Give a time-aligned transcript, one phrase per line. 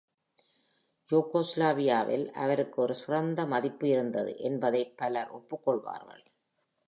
[1.09, 6.23] யூகோஸ்லாவியாவில் அவருக்கு ஒரு சிறந்த மதிப்பு இருந்தது என்பதை பலர் ஒப்புக்கொள்வார்கள்.